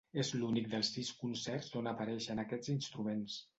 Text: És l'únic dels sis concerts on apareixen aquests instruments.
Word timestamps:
És 0.21 0.29
l'únic 0.37 0.69
dels 0.71 0.89
sis 0.95 1.11
concerts 1.19 1.69
on 1.83 1.91
apareixen 1.93 2.45
aquests 2.47 2.75
instruments. 2.79 3.41